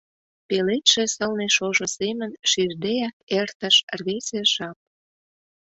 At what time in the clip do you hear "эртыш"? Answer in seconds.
3.39-3.75